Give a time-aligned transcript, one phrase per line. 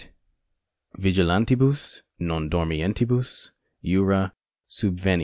[0.97, 3.51] ViGILANTIBUS NON DORMIENTIBUS
[3.85, 4.33] JURA
[4.67, 5.19] SUBVENIUNT.